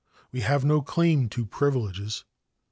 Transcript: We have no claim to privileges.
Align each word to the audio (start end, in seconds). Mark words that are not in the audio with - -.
We 0.31 0.39
have 0.39 0.65
no 0.65 0.81
claim 0.81 1.29
to 1.29 1.45
privileges. 1.45 2.23